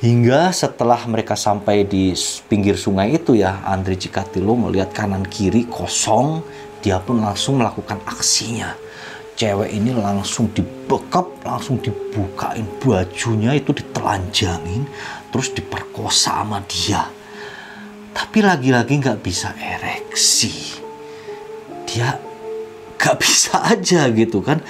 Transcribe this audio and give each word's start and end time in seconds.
Hingga 0.00 0.48
setelah 0.56 1.04
mereka 1.04 1.36
sampai 1.36 1.84
di 1.84 2.16
pinggir 2.48 2.80
sungai 2.80 3.20
itu 3.20 3.36
ya, 3.36 3.60
Andre 3.68 4.00
Cikatilo 4.00 4.56
melihat 4.56 4.96
kanan 4.96 5.28
kiri 5.28 5.68
kosong, 5.68 6.40
dia 6.80 6.96
pun 7.04 7.20
langsung 7.20 7.60
melakukan 7.60 8.00
aksinya. 8.08 8.72
Cewek 9.36 9.68
ini 9.68 9.92
langsung 9.92 10.48
dibekap, 10.56 11.44
langsung 11.44 11.84
dibukain 11.84 12.64
bajunya 12.80 13.52
itu 13.52 13.76
ditelanjangin, 13.76 14.88
terus 15.28 15.52
diperkosa 15.52 16.40
sama 16.40 16.64
dia. 16.64 17.04
Tapi 18.16 18.40
lagi-lagi 18.40 19.04
nggak 19.04 19.20
bisa 19.20 19.52
ereksi. 19.52 20.80
Dia 21.84 22.16
nggak 22.96 23.16
bisa 23.20 23.68
aja 23.68 24.08
gitu 24.08 24.40
kan. 24.40 24.64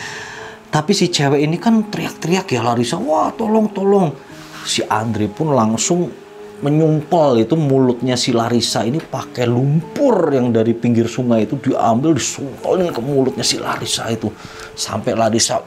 Tapi 0.75 0.90
si 0.90 1.07
cewek 1.07 1.39
ini 1.39 1.54
kan 1.54 1.86
teriak-teriak 1.86 2.50
ya 2.50 2.67
Larissa, 2.67 2.99
wah 2.99 3.31
tolong 3.31 3.71
tolong. 3.71 4.29
Si 4.64 4.85
Andre 4.85 5.27
pun 5.31 5.57
langsung 5.57 6.11
menyumpel 6.61 7.49
itu 7.49 7.57
mulutnya 7.57 8.21
si 8.21 8.37
Larissa 8.37 8.85
ini 8.85 9.00
pakai 9.00 9.49
lumpur 9.49 10.29
yang 10.29 10.53
dari 10.53 10.77
pinggir 10.77 11.09
sungai 11.09 11.49
itu 11.49 11.57
diambil 11.57 12.13
disumpelin 12.13 12.93
ke 12.93 13.00
mulutnya 13.00 13.45
si 13.45 13.57
Larissa 13.57 14.09
itu. 14.13 14.29
Sampai 14.77 15.17
Larissa 15.17 15.64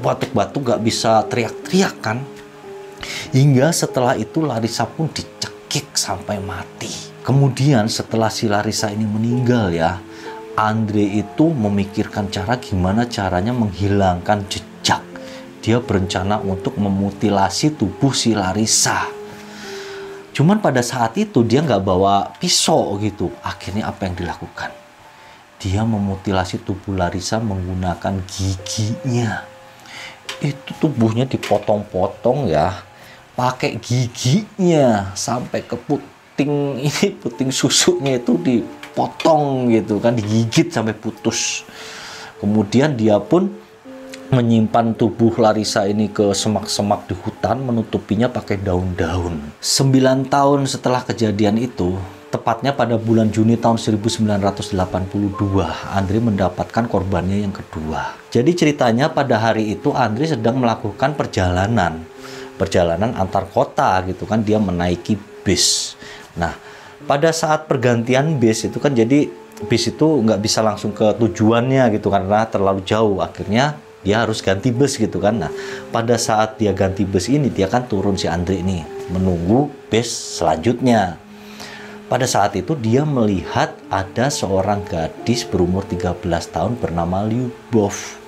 batuk-batuk 0.00 0.72
gak 0.72 0.80
bisa 0.80 1.24
teriak-teriak 1.28 1.94
kan? 2.00 2.18
Hingga 3.36 3.68
setelah 3.72 4.16
itu 4.16 4.40
Larissa 4.40 4.88
pun 4.88 5.12
dicekik 5.12 5.92
sampai 5.92 6.40
mati. 6.40 6.88
Kemudian 7.20 7.84
setelah 7.86 8.32
si 8.32 8.48
Larissa 8.48 8.88
ini 8.88 9.04
meninggal 9.04 9.76
ya 9.76 10.00
Andre 10.60 11.04
itu 11.04 11.52
memikirkan 11.52 12.28
cara 12.28 12.60
gimana 12.60 13.06
caranya 13.08 13.54
menghilangkan 13.54 14.44
jejak 14.50 14.69
dia 15.60 15.78
berencana 15.80 16.40
untuk 16.40 16.76
memutilasi 16.80 17.76
tubuh 17.76 18.16
si 18.16 18.32
Larissa 18.32 19.20
Cuman 20.40 20.62
pada 20.62 20.80
saat 20.80 21.18
itu 21.18 21.42
dia 21.42 21.60
nggak 21.60 21.84
bawa 21.84 22.32
pisau 22.38 22.96
gitu. 23.02 23.28
Akhirnya 23.42 23.90
apa 23.90 24.06
yang 24.06 24.14
dilakukan? 24.14 24.70
Dia 25.60 25.84
memutilasi 25.84 26.64
tubuh 26.64 26.96
Larissa 26.96 27.42
menggunakan 27.42 28.24
giginya. 28.24 29.44
Itu 30.40 30.72
tubuhnya 30.80 31.26
dipotong-potong 31.28 32.48
ya. 32.48 32.72
Pakai 33.36 33.76
giginya 33.76 35.12
sampai 35.12 35.60
ke 35.66 35.76
puting 35.76 36.78
ini 36.88 37.06
puting 37.20 37.52
susunya 37.52 38.16
itu 38.16 38.40
dipotong 38.40 39.68
gitu 39.74 40.00
kan 40.00 40.16
digigit 40.16 40.72
sampai 40.72 40.96
putus. 40.96 41.68
Kemudian 42.40 42.96
dia 42.96 43.20
pun 43.20 43.52
menyimpan 44.30 44.94
tubuh 44.94 45.34
Larissa 45.42 45.90
ini 45.90 46.06
ke 46.06 46.30
semak-semak 46.30 47.10
di 47.10 47.18
hutan 47.18 47.66
menutupinya 47.66 48.30
pakai 48.30 48.62
daun-daun. 48.62 49.58
Sembilan 49.58 50.30
tahun 50.30 50.70
setelah 50.70 51.02
kejadian 51.02 51.58
itu, 51.58 51.98
tepatnya 52.30 52.70
pada 52.70 52.94
bulan 52.94 53.34
Juni 53.34 53.58
tahun 53.58 53.74
1982, 53.74 54.70
Andri 55.90 56.18
mendapatkan 56.22 56.86
korbannya 56.86 57.42
yang 57.42 57.50
kedua. 57.50 58.14
Jadi 58.30 58.54
ceritanya 58.54 59.10
pada 59.10 59.34
hari 59.34 59.74
itu 59.74 59.90
Andri 59.90 60.30
sedang 60.30 60.62
melakukan 60.62 61.18
perjalanan, 61.18 62.06
perjalanan 62.54 63.18
antar 63.18 63.50
kota 63.50 63.98
gitu 64.06 64.30
kan, 64.30 64.46
dia 64.46 64.62
menaiki 64.62 65.18
bis. 65.42 65.98
Nah, 66.38 66.54
pada 67.02 67.34
saat 67.34 67.66
pergantian 67.66 68.38
bis 68.38 68.62
itu 68.62 68.78
kan 68.78 68.94
jadi 68.94 69.26
bis 69.66 69.90
itu 69.90 70.06
nggak 70.22 70.38
bisa 70.38 70.62
langsung 70.62 70.94
ke 70.94 71.18
tujuannya 71.18 71.90
gitu 71.98 72.14
karena 72.14 72.46
terlalu 72.46 72.86
jauh. 72.86 73.18
Akhirnya 73.18 73.89
dia 74.00 74.24
harus 74.24 74.40
ganti 74.40 74.72
bus 74.72 74.96
gitu 74.96 75.20
kan. 75.20 75.44
Nah, 75.44 75.52
pada 75.92 76.16
saat 76.16 76.56
dia 76.56 76.72
ganti 76.72 77.04
bus 77.04 77.28
ini, 77.28 77.52
dia 77.52 77.68
kan 77.68 77.84
turun 77.84 78.16
si 78.16 78.24
Andre 78.24 78.60
ini 78.64 78.80
menunggu 79.12 79.68
bus 79.92 80.40
selanjutnya. 80.40 81.20
Pada 82.10 82.26
saat 82.26 82.58
itu 82.58 82.74
dia 82.74 83.06
melihat 83.06 83.70
ada 83.86 84.34
seorang 84.34 84.82
gadis 84.82 85.46
berumur 85.46 85.86
13 85.86 86.18
tahun 86.26 86.74
bernama 86.74 87.22
Lyubov. 87.22 88.18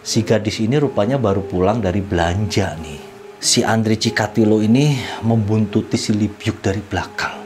Si 0.00 0.24
gadis 0.24 0.56
ini 0.64 0.80
rupanya 0.80 1.20
baru 1.20 1.44
pulang 1.44 1.84
dari 1.84 2.00
belanja 2.00 2.72
nih. 2.80 3.00
Si 3.44 3.60
Andre 3.60 4.00
Cikatilo 4.00 4.64
ini 4.64 4.96
membuntuti 5.20 6.00
si 6.00 6.16
Libyuk 6.16 6.64
dari 6.64 6.80
belakang. 6.80 7.44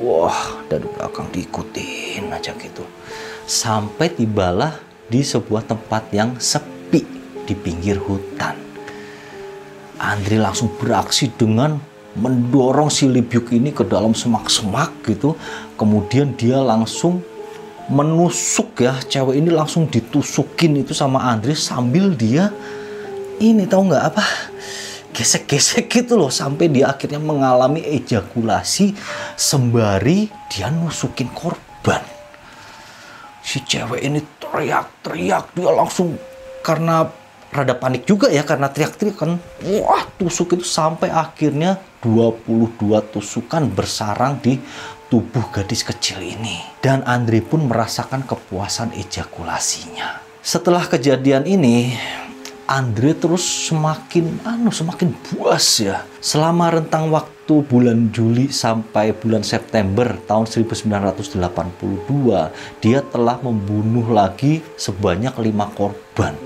Wah, 0.00 0.64
dari 0.72 0.88
belakang 0.88 1.28
diikutin 1.28 2.32
aja 2.32 2.56
gitu. 2.56 2.88
Sampai 3.44 4.08
tibalah 4.08 4.72
di 5.10 5.26
sebuah 5.26 5.66
tempat 5.66 6.14
yang 6.14 6.38
sepi 6.38 7.02
di 7.44 7.54
pinggir 7.58 7.98
hutan. 7.98 8.54
Andri 10.00 10.40
langsung 10.40 10.72
beraksi 10.80 11.28
dengan 11.28 11.76
mendorong 12.16 12.88
si 12.88 13.10
Libyuk 13.10 13.52
ini 13.52 13.74
ke 13.74 13.84
dalam 13.84 14.16
semak-semak 14.16 15.04
gitu. 15.04 15.36
Kemudian 15.76 16.32
dia 16.38 16.62
langsung 16.62 17.20
menusuk 17.90 18.86
ya 18.86 18.94
cewek 19.02 19.42
ini 19.42 19.50
langsung 19.50 19.90
ditusukin 19.90 20.78
itu 20.78 20.94
sama 20.94 21.26
Andri 21.26 21.58
sambil 21.58 22.14
dia 22.14 22.54
ini 23.42 23.66
tahu 23.66 23.90
nggak 23.90 24.04
apa 24.14 24.24
gesek-gesek 25.10 25.90
gitu 25.90 26.14
loh 26.14 26.30
sampai 26.30 26.70
dia 26.70 26.86
akhirnya 26.94 27.18
mengalami 27.18 27.82
ejakulasi 27.82 28.94
sembari 29.34 30.30
dia 30.46 30.70
nusukin 30.70 31.34
korban 31.34 31.98
si 33.40 33.64
cewek 33.64 34.00
ini 34.04 34.20
teriak-teriak 34.38 35.56
dia 35.56 35.70
langsung 35.72 36.16
karena 36.60 37.08
rada 37.50 37.74
panik 37.74 38.06
juga 38.06 38.30
ya 38.30 38.46
karena 38.46 38.70
teriak-teriak 38.70 39.16
kan. 39.18 39.40
Wah 39.66 40.06
tusuk 40.16 40.54
itu 40.54 40.66
sampai 40.66 41.10
akhirnya 41.10 41.82
22 42.00 42.78
tusukan 43.10 43.66
bersarang 43.68 44.38
di 44.38 44.56
tubuh 45.10 45.50
gadis 45.50 45.82
kecil 45.82 46.22
ini. 46.22 46.62
Dan 46.78 47.02
Andri 47.04 47.42
pun 47.42 47.66
merasakan 47.66 48.24
kepuasan 48.24 48.94
ejakulasinya. 48.94 50.22
Setelah 50.40 50.88
kejadian 50.88 51.44
ini 51.44 51.92
Andre 52.70 53.18
terus 53.18 53.42
semakin 53.66 54.46
anu 54.46 54.70
semakin 54.70 55.10
buas 55.26 55.82
ya. 55.82 56.06
Selama 56.22 56.70
rentang 56.70 57.10
waktu 57.10 57.66
bulan 57.66 58.14
Juli 58.14 58.46
sampai 58.46 59.10
bulan 59.10 59.42
September 59.42 60.14
tahun 60.30 60.46
1982, 60.46 61.34
dia 62.78 63.02
telah 63.02 63.42
membunuh 63.42 64.06
lagi 64.14 64.62
sebanyak 64.78 65.34
lima 65.42 65.66
korban. 65.74 66.38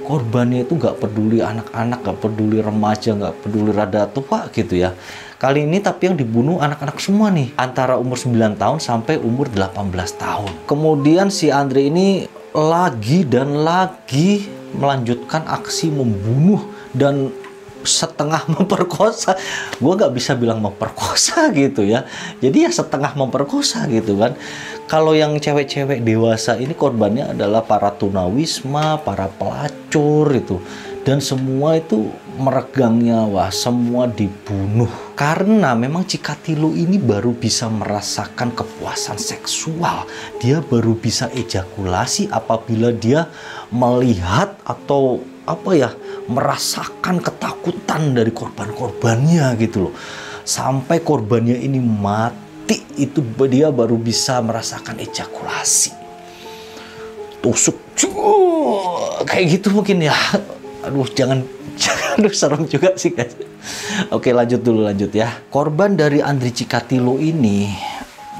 Korbannya 0.00 0.64
itu 0.64 0.80
nggak 0.80 0.96
peduli 0.96 1.44
anak-anak, 1.44 2.08
nggak 2.08 2.18
peduli 2.24 2.64
remaja, 2.64 3.12
nggak 3.12 3.44
peduli 3.44 3.68
rada 3.76 4.08
tua 4.08 4.48
gitu 4.56 4.80
ya. 4.80 4.96
Kali 5.36 5.68
ini 5.68 5.76
tapi 5.84 6.08
yang 6.08 6.16
dibunuh 6.16 6.56
anak-anak 6.56 6.96
semua 6.96 7.28
nih, 7.28 7.52
antara 7.60 8.00
umur 8.00 8.16
9 8.16 8.56
tahun 8.56 8.80
sampai 8.80 9.20
umur 9.20 9.52
18 9.52 9.76
tahun. 10.16 10.52
Kemudian 10.64 11.28
si 11.28 11.52
Andre 11.52 11.92
ini 11.92 12.39
lagi 12.54 13.22
dan 13.22 13.62
lagi 13.62 14.46
melanjutkan 14.74 15.46
aksi 15.46 15.90
membunuh 15.90 16.62
dan 16.94 17.30
setengah 17.82 18.44
memperkosa. 18.54 19.36
Gue 19.80 19.92
nggak 19.96 20.14
bisa 20.14 20.36
bilang 20.36 20.60
memperkosa 20.60 21.48
gitu 21.56 21.86
ya. 21.86 22.04
Jadi 22.38 22.68
ya 22.68 22.70
setengah 22.70 23.16
memperkosa 23.16 23.86
gitu 23.88 24.18
kan. 24.20 24.36
Kalau 24.90 25.14
yang 25.14 25.38
cewek-cewek 25.38 26.02
dewasa 26.02 26.58
ini 26.58 26.74
korbannya 26.74 27.30
adalah 27.34 27.62
para 27.62 27.94
tunawisma 27.94 29.00
para 29.02 29.30
pelacur 29.30 30.26
itu. 30.34 30.58
Dan 31.00 31.22
semua 31.24 31.80
itu 31.80 32.12
meregang 32.36 33.00
nyawa 33.00 33.48
semua 33.48 34.04
dibunuh 34.04 35.09
karena 35.20 35.76
memang 35.76 36.08
Cikatilo 36.08 36.72
ini 36.72 36.96
baru 36.96 37.36
bisa 37.36 37.68
merasakan 37.68 38.56
kepuasan 38.56 39.20
seksual. 39.20 40.08
Dia 40.40 40.64
baru 40.64 40.96
bisa 40.96 41.28
ejakulasi 41.28 42.32
apabila 42.32 42.88
dia 42.88 43.28
melihat 43.68 44.56
atau 44.64 45.20
apa 45.44 45.76
ya 45.76 45.92
merasakan 46.24 47.20
ketakutan 47.20 48.16
dari 48.16 48.32
korban-korbannya 48.32 49.60
gitu 49.60 49.92
loh. 49.92 49.94
Sampai 50.40 51.04
korbannya 51.04 51.60
ini 51.60 51.84
mati 51.84 52.80
itu 52.96 53.20
dia 53.44 53.68
baru 53.68 54.00
bisa 54.00 54.40
merasakan 54.40 55.04
ejakulasi. 55.04 55.92
Tusuk 57.44 57.76
kayak 59.28 59.60
gitu 59.60 59.68
mungkin 59.68 60.00
ya. 60.00 60.16
Aduh 60.80 61.04
jangan 61.12 61.44
jangan 61.82 62.09
aduh 62.20 62.34
serem 62.36 62.68
juga 62.68 62.92
sih 63.00 63.16
guys 63.16 63.32
oke 64.12 64.28
lanjut 64.28 64.60
dulu 64.60 64.84
lanjut 64.84 65.08
ya 65.16 65.32
korban 65.48 65.96
dari 65.96 66.20
Andri 66.20 66.52
Cikatilo 66.52 67.16
ini 67.16 67.72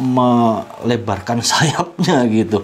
melebarkan 0.00 1.40
sayapnya 1.50 2.28
gitu 2.28 2.60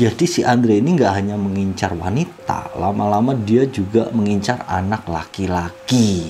jadi 0.00 0.24
si 0.24 0.40
Andre 0.40 0.80
ini 0.80 0.96
nggak 0.96 1.12
hanya 1.12 1.36
mengincar 1.36 1.92
wanita, 1.92 2.72
lama-lama 2.80 3.36
dia 3.36 3.68
juga 3.68 4.08
mengincar 4.16 4.64
anak 4.64 5.04
laki-laki. 5.04 6.24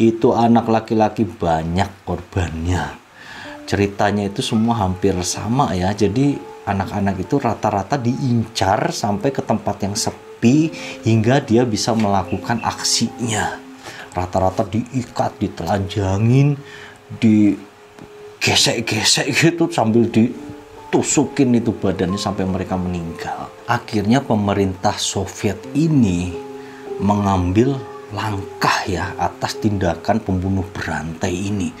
Itu 0.00 0.32
anak 0.32 0.64
laki-laki 0.64 1.28
banyak 1.28 2.08
korbannya. 2.08 2.96
Ceritanya 3.68 4.32
itu 4.32 4.40
semua 4.40 4.80
hampir 4.80 5.12
sama 5.28 5.76
ya. 5.76 5.92
Jadi 5.92 6.40
anak-anak 6.64 7.20
itu 7.20 7.36
rata-rata 7.36 8.00
diincar 8.00 8.88
sampai 8.96 9.28
ke 9.28 9.44
tempat 9.44 9.76
yang 9.84 9.92
sepi 9.92 10.25
hingga 11.04 11.40
dia 11.42 11.64
bisa 11.66 11.94
melakukan 11.96 12.60
aksinya. 12.62 13.60
rata-rata 14.16 14.64
diikat 14.64 15.36
ditelanjangin 15.36 16.56
digesek-gesek 17.20 19.28
gitu 19.28 19.68
sambil 19.68 20.08
ditusukin 20.08 21.52
itu 21.52 21.76
badannya 21.76 22.16
sampai 22.16 22.48
mereka 22.48 22.80
meninggal 22.80 23.52
akhirnya 23.68 24.24
pemerintah 24.24 24.96
Soviet 24.96 25.60
ini 25.76 26.32
mengambil 26.96 27.76
langkah 28.14 28.86
ya 28.86 29.18
atas 29.18 29.58
tindakan 29.58 30.22
pembunuh 30.22 30.62
berantai 30.70 31.50
ini. 31.50 31.74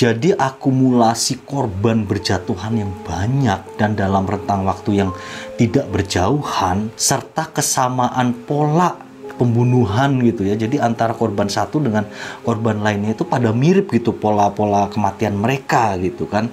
Jadi 0.00 0.32
akumulasi 0.32 1.44
korban 1.44 2.08
berjatuhan 2.08 2.72
yang 2.72 2.88
banyak 3.04 3.76
dan 3.76 3.92
dalam 3.92 4.24
rentang 4.24 4.64
waktu 4.64 5.04
yang 5.04 5.12
tidak 5.60 5.92
berjauhan 5.92 6.88
serta 6.96 7.52
kesamaan 7.52 8.32
pola 8.48 8.96
pembunuhan 9.36 10.16
gitu 10.24 10.48
ya. 10.48 10.56
Jadi 10.56 10.80
antara 10.80 11.12
korban 11.12 11.52
satu 11.52 11.84
dengan 11.84 12.08
korban 12.40 12.80
lainnya 12.80 13.12
itu 13.12 13.28
pada 13.28 13.52
mirip 13.52 13.92
gitu 13.92 14.16
pola-pola 14.16 14.88
kematian 14.88 15.36
mereka 15.36 16.00
gitu 16.00 16.24
kan 16.24 16.48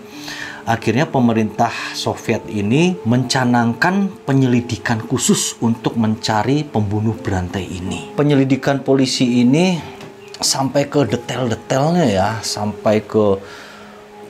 akhirnya 0.67 1.07
pemerintah 1.07 1.71
Soviet 1.95 2.43
ini 2.51 2.99
mencanangkan 3.07 4.27
penyelidikan 4.27 4.99
khusus 4.99 5.55
untuk 5.63 5.95
mencari 5.95 6.67
pembunuh 6.67 7.15
berantai 7.15 7.63
ini. 7.63 8.11
Penyelidikan 8.19 8.83
polisi 8.83 9.39
ini 9.39 9.95
sampai 10.41 10.85
ke 10.89 11.05
detail-detailnya 11.05 12.05
ya, 12.07 12.29
sampai 12.41 13.01
ke 13.05 13.37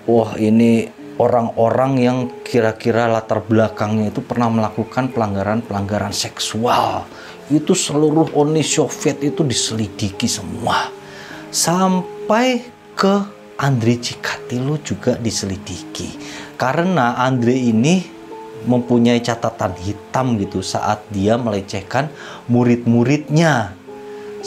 wah 0.07 0.31
ini 0.39 0.87
orang-orang 1.17 1.93
yang 1.99 2.17
kira-kira 2.45 3.09
latar 3.09 3.41
belakangnya 3.43 4.13
itu 4.13 4.21
pernah 4.21 4.47
melakukan 4.47 5.11
pelanggaran-pelanggaran 5.11 6.13
seksual. 6.13 7.05
Itu 7.47 7.73
seluruh 7.73 8.35
Uni 8.35 8.61
Soviet 8.61 9.23
itu 9.23 9.41
diselidiki 9.43 10.27
semua. 10.27 10.91
Sampai 11.47 12.59
ke 12.93 13.15
Andre 13.57 13.97
Cikatilo 13.97 14.77
juga 14.85 15.17
diselidiki 15.17 16.13
karena 16.59 17.17
Andre 17.17 17.55
ini 17.57 18.17
mempunyai 18.65 19.21
catatan 19.21 19.73
hitam 19.77 20.37
gitu 20.41 20.65
saat 20.65 21.05
dia 21.13 21.37
melecehkan 21.37 22.09
murid-muridnya 22.49 23.76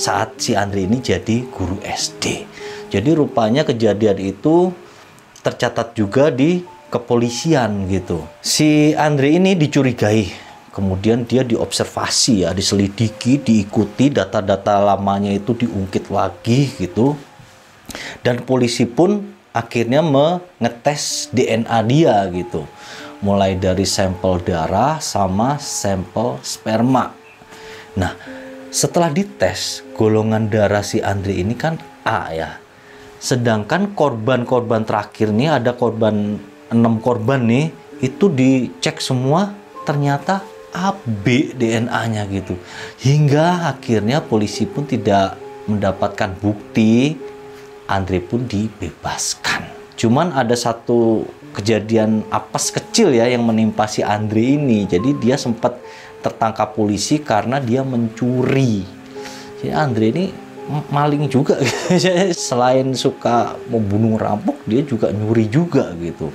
saat 0.00 0.40
si 0.40 0.56
Andre 0.56 0.88
ini 0.88 1.04
jadi 1.04 1.44
guru 1.52 1.76
SD. 1.84 2.48
Jadi 2.88 3.10
rupanya 3.12 3.68
kejadian 3.68 4.16
itu 4.16 4.72
tercatat 5.44 5.92
juga 5.92 6.32
di 6.32 6.64
kepolisian 6.88 7.84
gitu. 7.92 8.24
Si 8.40 8.96
Andre 8.96 9.36
ini 9.36 9.52
dicurigai, 9.52 10.32
kemudian 10.72 11.28
dia 11.28 11.44
diobservasi 11.44 12.48
ya, 12.48 12.56
diselidiki, 12.56 13.44
diikuti 13.44 14.08
data-data 14.08 14.80
lamanya 14.80 15.30
itu 15.30 15.52
diungkit 15.52 16.08
lagi 16.08 16.72
gitu 16.80 17.14
dan 18.22 18.42
polisi 18.42 18.86
pun 18.86 19.34
akhirnya 19.50 20.00
mengetes 20.04 21.28
DNA 21.34 21.78
dia 21.86 22.16
gitu 22.30 22.64
mulai 23.20 23.58
dari 23.58 23.84
sampel 23.84 24.40
darah 24.40 25.02
sama 25.02 25.60
sampel 25.60 26.40
sperma 26.40 27.12
nah 27.98 28.14
setelah 28.70 29.10
dites 29.10 29.82
golongan 29.98 30.46
darah 30.46 30.82
si 30.82 31.02
Andre 31.02 31.36
ini 31.36 31.54
kan 31.58 31.76
A 32.06 32.30
ya 32.32 32.50
sedangkan 33.20 33.92
korban-korban 33.92 34.88
terakhir 34.88 35.34
nih 35.34 35.60
ada 35.60 35.76
korban 35.76 36.40
6 36.72 36.78
korban 37.04 37.44
nih 37.44 37.68
itu 38.00 38.32
dicek 38.32 39.02
semua 39.02 39.52
ternyata 39.84 40.40
AB 40.70 41.58
DNA-nya 41.58 42.24
gitu 42.30 42.56
hingga 43.02 43.74
akhirnya 43.74 44.22
polisi 44.22 44.64
pun 44.64 44.86
tidak 44.86 45.36
mendapatkan 45.66 46.34
bukti 46.38 47.18
Andre 47.90 48.22
pun 48.22 48.46
dibebaskan. 48.46 49.66
Cuman 49.98 50.30
ada 50.30 50.54
satu 50.54 51.26
kejadian 51.50 52.22
apes 52.30 52.70
kecil 52.70 53.10
ya 53.10 53.26
yang 53.26 53.42
menimpa 53.42 53.90
si 53.90 54.06
Andre 54.06 54.54
ini. 54.54 54.86
Jadi 54.86 55.18
dia 55.18 55.34
sempat 55.34 55.74
tertangkap 56.20 56.76
polisi 56.76 57.20
karena 57.20 57.58
dia 57.58 57.84
mencuri. 57.84 58.84
Jadi 59.60 59.72
Andre 59.72 60.06
ini 60.12 60.24
maling 60.92 61.26
juga. 61.28 61.58
Selain 62.48 62.92
suka 62.94 63.56
membunuh 63.68 64.16
rampok, 64.16 64.60
dia 64.64 64.80
juga 64.84 65.10
nyuri 65.10 65.48
juga 65.50 65.92
gitu. 65.98 66.32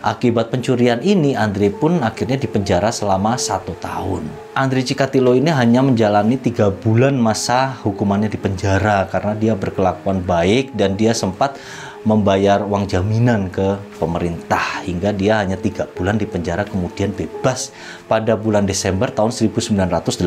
Akibat 0.00 0.48
pencurian 0.48 1.04
ini, 1.04 1.36
Andre 1.36 1.68
pun 1.68 2.00
akhirnya 2.00 2.40
dipenjara 2.40 2.88
selama 2.88 3.36
satu 3.36 3.76
tahun. 3.76 4.24
Andre 4.56 4.80
Cikatilo 4.80 5.36
ini 5.36 5.52
hanya 5.52 5.84
menjalani 5.84 6.40
tiga 6.40 6.72
bulan 6.72 7.20
masa 7.20 7.76
hukumannya 7.84 8.32
di 8.32 8.40
penjara 8.40 9.04
karena 9.12 9.36
dia 9.36 9.52
berkelakuan 9.52 10.24
baik 10.24 10.72
dan 10.72 10.96
dia 10.96 11.12
sempat 11.12 11.60
membayar 12.00 12.64
uang 12.64 12.88
jaminan 12.88 13.52
ke 13.52 13.76
pemerintah 14.00 14.80
hingga 14.84 15.12
dia 15.12 15.44
hanya 15.44 15.60
tiga 15.60 15.84
bulan 15.84 16.16
di 16.16 16.24
penjara 16.24 16.64
kemudian 16.64 17.12
bebas 17.12 17.72
pada 18.08 18.36
bulan 18.40 18.64
Desember 18.64 19.12
tahun 19.12 19.32
1984. 19.32 20.24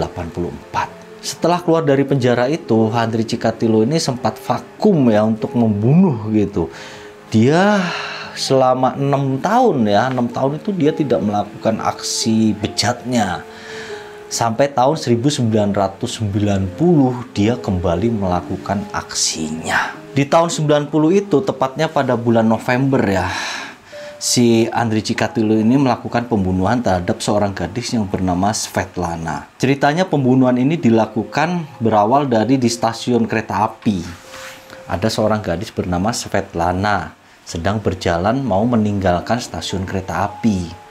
Setelah 1.24 1.64
keluar 1.64 1.88
dari 1.88 2.04
penjara 2.04 2.52
itu, 2.52 2.92
Andre 2.92 3.24
Cikatilo 3.24 3.82
ini 3.88 3.96
sempat 3.98 4.36
vakum 4.44 5.08
ya 5.08 5.24
untuk 5.24 5.56
membunuh 5.56 6.30
gitu. 6.36 6.68
Dia 7.32 7.80
selama 8.34 8.98
enam 8.98 9.38
tahun 9.38 9.86
ya 9.86 10.10
enam 10.10 10.26
tahun 10.26 10.58
itu 10.58 10.74
dia 10.74 10.90
tidak 10.90 11.22
melakukan 11.22 11.78
aksi 11.78 12.58
bejatnya 12.58 13.46
sampai 14.34 14.74
tahun 14.74 14.98
1990 14.98 15.94
dia 17.38 17.54
kembali 17.54 18.10
melakukan 18.18 18.82
aksinya 18.90 19.94
di 20.18 20.26
tahun 20.26 20.50
90 20.50 20.90
itu 21.14 21.38
tepatnya 21.46 21.86
pada 21.86 22.18
bulan 22.18 22.50
November 22.50 22.98
ya 23.06 23.30
si 24.18 24.66
Andri 24.74 25.06
Cikatilo 25.06 25.54
ini 25.54 25.78
melakukan 25.78 26.26
pembunuhan 26.26 26.82
terhadap 26.82 27.22
seorang 27.22 27.52
gadis 27.52 27.92
yang 27.92 28.08
bernama 28.08 28.56
Svetlana. 28.56 29.52
Ceritanya 29.60 30.08
pembunuhan 30.08 30.56
ini 30.56 30.80
dilakukan 30.80 31.68
berawal 31.84 32.32
dari 32.32 32.56
di 32.56 32.72
stasiun 32.72 33.28
kereta 33.28 33.68
api. 33.68 34.00
Ada 34.88 35.12
seorang 35.12 35.44
gadis 35.44 35.76
bernama 35.76 36.16
Svetlana 36.16 37.12
sedang 37.44 37.84
berjalan 37.84 38.40
mau 38.40 38.64
meninggalkan 38.64 39.44
stasiun 39.44 39.84
kereta 39.84 40.24
api. 40.32 40.83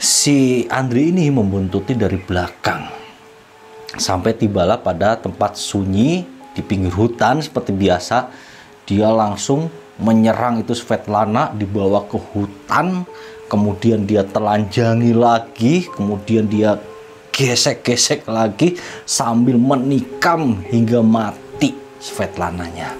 Si 0.00 0.64
Andri 0.72 1.12
ini 1.12 1.28
membuntuti 1.28 1.92
dari 1.92 2.16
belakang. 2.16 2.88
Sampai 4.00 4.32
tibalah 4.32 4.80
pada 4.80 5.20
tempat 5.20 5.60
sunyi 5.60 6.24
di 6.56 6.64
pinggir 6.64 6.96
hutan 6.96 7.44
seperti 7.44 7.76
biasa. 7.76 8.32
Dia 8.88 9.12
langsung 9.12 9.68
menyerang 10.00 10.64
itu 10.64 10.72
Svetlana 10.72 11.52
dibawa 11.52 12.08
ke 12.08 12.16
hutan. 12.16 13.04
Kemudian 13.52 14.08
dia 14.08 14.24
telanjangi 14.24 15.12
lagi. 15.12 15.84
Kemudian 15.92 16.48
dia 16.48 16.80
gesek-gesek 17.28 18.24
lagi 18.24 18.80
sambil 19.04 19.60
menikam 19.60 20.64
hingga 20.64 21.04
mati 21.04 21.76
Svetlananya. 22.00 22.96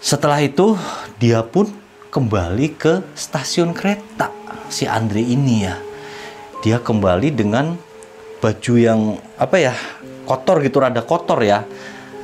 Setelah 0.00 0.40
itu 0.40 0.72
dia 1.20 1.44
pun 1.44 1.68
kembali 2.08 2.80
ke 2.80 3.04
stasiun 3.12 3.76
kereta 3.76 4.43
si 4.74 4.90
Andre 4.90 5.22
ini 5.22 5.62
ya. 5.62 5.78
Dia 6.66 6.82
kembali 6.82 7.30
dengan 7.30 7.78
baju 8.42 8.74
yang 8.74 9.14
apa 9.38 9.56
ya 9.62 9.74
kotor 10.26 10.58
gitu 10.66 10.82
rada 10.82 11.06
kotor 11.06 11.38
ya. 11.46 11.62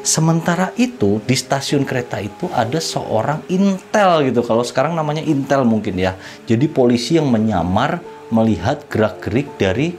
Sementara 0.03 0.73
itu 0.81 1.21
di 1.23 1.37
stasiun 1.37 1.87
kereta 1.87 2.19
itu 2.19 2.51
ada 2.51 2.83
seorang 2.83 3.47
intel 3.47 4.27
gitu. 4.27 4.43
Kalau 4.43 4.67
sekarang 4.67 4.99
namanya 4.99 5.23
intel 5.23 5.63
mungkin 5.63 5.95
ya. 5.95 6.19
Jadi 6.51 6.67
polisi 6.67 7.21
yang 7.21 7.31
menyamar 7.31 8.03
melihat 8.35 8.83
gerak-gerik 8.91 9.55
dari 9.55 9.95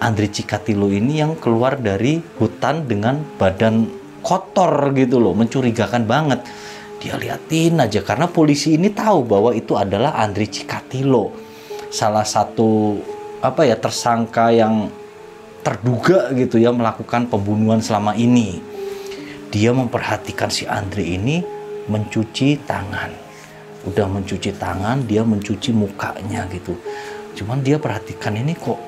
Andre 0.00 0.32
Cikatilo 0.32 0.88
ini 0.88 1.20
yang 1.20 1.36
keluar 1.36 1.76
dari 1.76 2.22
hutan 2.40 2.88
dengan 2.88 3.20
badan 3.36 3.90
kotor 4.22 4.94
gitu 4.94 5.18
loh, 5.18 5.34
mencurigakan 5.34 6.06
banget 6.06 6.46
dia 7.02 7.18
liatin 7.18 7.82
aja 7.82 7.98
karena 7.98 8.30
polisi 8.30 8.78
ini 8.78 8.94
tahu 8.94 9.26
bahwa 9.26 9.50
itu 9.50 9.74
adalah 9.74 10.14
Andri 10.22 10.46
Cikatilo 10.46 11.34
salah 11.92 12.24
satu 12.24 12.96
apa 13.44 13.68
ya 13.68 13.76
tersangka 13.76 14.48
yang 14.48 14.88
terduga 15.60 16.32
gitu 16.32 16.56
ya 16.56 16.72
melakukan 16.72 17.28
pembunuhan 17.28 17.84
selama 17.84 18.16
ini. 18.16 18.58
Dia 19.52 19.76
memperhatikan 19.76 20.48
si 20.48 20.64
Andri 20.64 21.20
ini 21.20 21.44
mencuci 21.86 22.64
tangan. 22.64 23.12
Udah 23.84 24.08
mencuci 24.08 24.56
tangan 24.56 25.04
dia 25.04 25.20
mencuci 25.20 25.76
mukanya 25.76 26.48
gitu. 26.48 26.72
Cuman 27.36 27.60
dia 27.60 27.76
perhatikan 27.76 28.40
ini 28.40 28.56
kok 28.56 28.80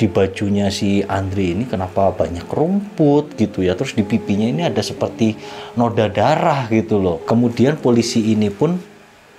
di 0.00 0.08
bajunya 0.08 0.72
si 0.72 1.00
Andre 1.04 1.56
ini 1.56 1.64
kenapa 1.68 2.08
banyak 2.16 2.48
rumput 2.48 3.36
gitu 3.36 3.60
ya. 3.60 3.76
Terus 3.76 3.92
di 3.92 4.02
pipinya 4.08 4.48
ini 4.48 4.64
ada 4.64 4.80
seperti 4.80 5.36
noda 5.76 6.08
darah 6.08 6.64
gitu 6.72 6.96
loh. 6.96 7.20
Kemudian 7.28 7.76
polisi 7.76 8.32
ini 8.32 8.48
pun 8.48 8.80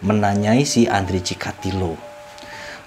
menanyai 0.05 0.61
si 0.61 0.85
Andre 0.85 1.17
Cikatilo 1.17 2.06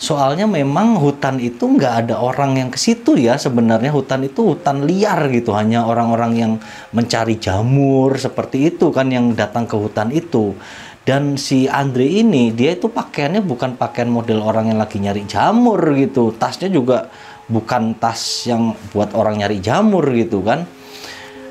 Soalnya 0.00 0.48
memang 0.48 0.96
hutan 0.96 1.36
itu 1.36 1.76
nggak 1.76 2.08
ada 2.08 2.16
orang 2.24 2.56
yang 2.56 2.72
ke 2.72 2.80
situ 2.80 3.20
ya. 3.20 3.36
Sebenarnya 3.36 3.92
hutan 3.92 4.24
itu 4.24 4.56
hutan 4.56 4.88
liar 4.88 5.28
gitu. 5.28 5.52
Hanya 5.52 5.84
orang-orang 5.84 6.32
yang 6.40 6.52
mencari 6.96 7.36
jamur 7.36 8.16
seperti 8.16 8.72
itu 8.72 8.88
kan 8.96 9.12
yang 9.12 9.36
datang 9.36 9.68
ke 9.68 9.76
hutan 9.76 10.08
itu. 10.08 10.56
Dan 11.04 11.36
si 11.36 11.68
Andre 11.68 12.08
ini 12.08 12.48
dia 12.48 12.80
itu 12.80 12.88
pakaiannya 12.88 13.44
bukan 13.44 13.76
pakaian 13.76 14.08
model 14.08 14.40
orang 14.40 14.72
yang 14.72 14.80
lagi 14.80 15.04
nyari 15.04 15.28
jamur 15.28 15.92
gitu. 15.92 16.32
Tasnya 16.32 16.72
juga 16.72 17.12
bukan 17.52 17.92
tas 18.00 18.48
yang 18.48 18.72
buat 18.96 19.12
orang 19.12 19.44
nyari 19.44 19.60
jamur 19.60 20.08
gitu 20.16 20.40
kan. 20.40 20.64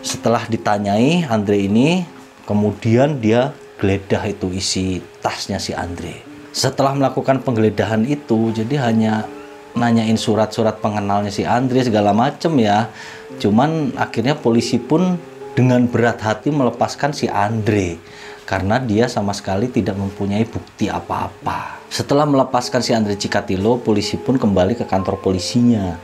Setelah 0.02 0.50
ditanyai 0.50 1.22
Andre 1.30 1.70
ini 1.70 2.02
kemudian 2.50 3.22
dia 3.22 3.54
geledah 3.78 4.26
itu 4.26 4.50
isi 4.50 5.06
tasnya 5.22 5.62
si 5.62 5.78
Andre 5.78 6.29
setelah 6.50 6.98
melakukan 6.98 7.42
penggeledahan 7.46 8.06
itu 8.10 8.50
jadi 8.54 8.90
hanya 8.90 9.30
nanyain 9.78 10.18
surat-surat 10.18 10.82
pengenalnya 10.82 11.30
si 11.30 11.46
Andre 11.46 11.86
segala 11.86 12.10
macem 12.12 12.58
ya 12.58 12.90
cuman 13.38 13.94
akhirnya 13.96 14.34
polisi 14.34 14.82
pun 14.82 15.16
dengan 15.54 15.86
berat 15.86 16.22
hati 16.22 16.50
melepaskan 16.50 17.14
si 17.14 17.30
Andre 17.30 18.00
karena 18.50 18.82
dia 18.82 19.06
sama 19.06 19.30
sekali 19.30 19.70
tidak 19.70 19.94
mempunyai 19.94 20.42
bukti 20.42 20.90
apa-apa. 20.90 21.86
Setelah 21.86 22.26
melepaskan 22.26 22.82
si 22.82 22.98
Andre 22.98 23.14
Cikatilo, 23.14 23.78
polisi 23.78 24.18
pun 24.18 24.42
kembali 24.42 24.74
ke 24.74 24.90
kantor 24.90 25.22
polisinya. 25.22 26.02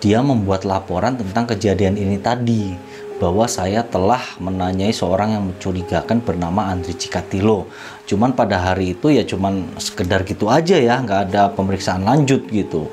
Dia 0.00 0.24
membuat 0.24 0.64
laporan 0.64 1.20
tentang 1.20 1.44
kejadian 1.52 2.00
ini 2.00 2.16
tadi 2.16 2.72
bahwa 3.22 3.46
saya 3.46 3.86
telah 3.86 4.18
menanyai 4.42 4.90
seorang 4.90 5.38
yang 5.38 5.44
mencurigakan 5.54 6.18
bernama 6.26 6.74
Andri 6.74 6.98
Cikatilo. 6.98 7.70
Cuman 8.02 8.34
pada 8.34 8.58
hari 8.58 8.98
itu 8.98 9.14
ya 9.14 9.22
cuman 9.22 9.78
sekedar 9.78 10.26
gitu 10.26 10.50
aja 10.50 10.74
ya, 10.74 10.98
nggak 10.98 11.30
ada 11.30 11.54
pemeriksaan 11.54 12.02
lanjut 12.02 12.50
gitu. 12.50 12.90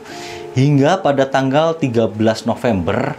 Hingga 0.54 1.02
pada 1.02 1.26
tanggal 1.26 1.74
13 1.74 2.14
November 2.46 3.18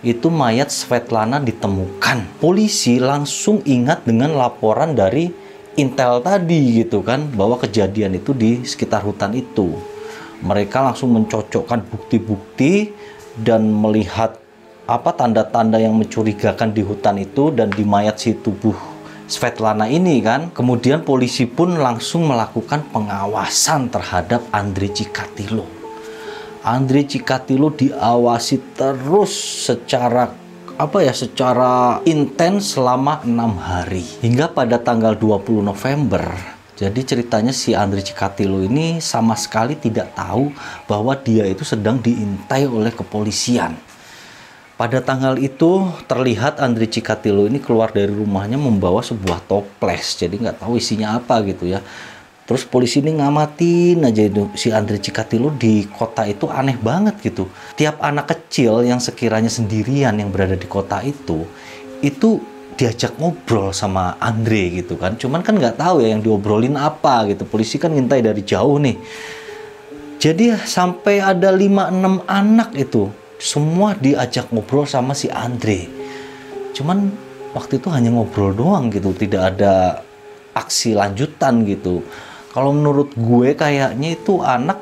itu 0.00 0.32
mayat 0.32 0.72
Svetlana 0.72 1.44
ditemukan. 1.44 2.40
Polisi 2.40 2.96
langsung 3.04 3.60
ingat 3.68 4.08
dengan 4.08 4.32
laporan 4.32 4.96
dari 4.96 5.28
Intel 5.76 6.24
tadi 6.24 6.80
gitu 6.80 7.04
kan 7.04 7.28
bahwa 7.36 7.60
kejadian 7.60 8.16
itu 8.16 8.32
di 8.32 8.64
sekitar 8.64 9.04
hutan 9.04 9.36
itu. 9.36 9.76
Mereka 10.40 10.80
langsung 10.80 11.12
mencocokkan 11.12 11.84
bukti-bukti 11.84 12.96
dan 13.36 13.68
melihat 13.68 14.40
apa 14.86 15.10
tanda-tanda 15.10 15.82
yang 15.82 15.98
mencurigakan 15.98 16.70
di 16.70 16.86
hutan 16.86 17.18
itu 17.18 17.50
dan 17.50 17.74
di 17.74 17.82
mayat 17.82 18.22
si 18.22 18.38
tubuh 18.38 18.96
Svetlana 19.26 19.90
ini 19.90 20.22
kan. 20.22 20.54
Kemudian 20.54 21.02
polisi 21.02 21.50
pun 21.50 21.74
langsung 21.74 22.30
melakukan 22.30 22.86
pengawasan 22.94 23.90
terhadap 23.90 24.46
Andre 24.54 24.86
Cikatilo. 24.86 25.66
Andre 26.62 27.02
Cikatilo 27.02 27.74
diawasi 27.74 28.78
terus 28.78 29.34
secara 29.66 30.30
apa 30.76 30.98
ya 31.02 31.10
secara 31.10 32.04
intens 32.06 32.76
selama 32.76 33.24
enam 33.24 33.56
hari 33.56 34.04
hingga 34.20 34.52
pada 34.52 34.76
tanggal 34.76 35.16
20 35.16 35.64
November 35.64 36.20
jadi 36.76 37.00
ceritanya 37.00 37.48
si 37.48 37.72
Andre 37.72 38.04
Cikatilo 38.04 38.60
ini 38.60 39.00
sama 39.00 39.32
sekali 39.40 39.80
tidak 39.80 40.12
tahu 40.12 40.52
bahwa 40.84 41.16
dia 41.16 41.48
itu 41.48 41.64
sedang 41.64 41.96
diintai 41.96 42.68
oleh 42.68 42.92
kepolisian 42.92 43.72
pada 44.76 45.00
tanggal 45.00 45.40
itu 45.40 45.88
terlihat 46.04 46.60
Andri 46.60 46.84
Cikatilo 46.84 47.48
ini 47.48 47.64
keluar 47.64 47.96
dari 47.96 48.12
rumahnya 48.12 48.60
membawa 48.60 49.00
sebuah 49.00 49.48
toples, 49.48 50.20
jadi 50.20 50.36
nggak 50.36 50.60
tahu 50.60 50.76
isinya 50.76 51.16
apa 51.16 51.40
gitu 51.48 51.64
ya. 51.64 51.80
Terus 52.46 52.62
polisi 52.62 53.02
ini 53.02 53.18
ngamatin 53.18 54.06
aja 54.06 54.22
itu 54.22 54.46
si 54.54 54.70
Andri 54.70 55.02
Cikatilo 55.02 55.50
di 55.50 55.88
kota 55.90 56.28
itu 56.28 56.46
aneh 56.46 56.78
banget 56.78 57.18
gitu. 57.24 57.50
Tiap 57.74 57.98
anak 58.04 58.30
kecil 58.30 58.86
yang 58.86 59.02
sekiranya 59.02 59.50
sendirian 59.50 60.14
yang 60.14 60.30
berada 60.30 60.54
di 60.54 60.68
kota 60.68 61.02
itu, 61.02 61.42
itu 62.04 62.38
diajak 62.76 63.16
ngobrol 63.18 63.72
sama 63.72 64.14
Andre 64.20 64.78
gitu 64.84 64.94
kan. 65.00 65.16
Cuman 65.16 65.40
kan 65.40 65.56
nggak 65.58 65.80
tahu 65.80 66.04
ya 66.04 66.12
yang 66.14 66.22
diobrolin 66.22 66.76
apa 66.76 67.26
gitu. 67.32 67.48
Polisi 67.48 67.80
kan 67.80 67.90
ngintai 67.90 68.22
dari 68.22 68.44
jauh 68.44 68.78
nih. 68.78 68.94
Jadi 70.20 70.54
sampai 70.54 71.18
ada 71.24 71.50
5-6 71.50 72.28
anak 72.30 72.70
itu 72.78 73.10
semua 73.36 73.92
diajak 73.96 74.48
ngobrol 74.48 74.88
sama 74.88 75.12
si 75.12 75.28
Andre. 75.28 75.88
Cuman 76.72 77.12
waktu 77.52 77.80
itu 77.80 77.88
hanya 77.92 78.12
ngobrol 78.12 78.52
doang 78.52 78.88
gitu 78.92 79.12
tidak 79.16 79.56
ada 79.56 80.04
aksi 80.56 80.96
lanjutan 80.96 81.64
gitu. 81.68 82.00
Kalau 82.52 82.72
menurut 82.72 83.12
gue 83.12 83.52
kayaknya 83.52 84.16
itu 84.16 84.40
anak 84.40 84.80